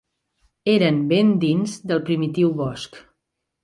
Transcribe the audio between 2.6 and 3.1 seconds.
bosc.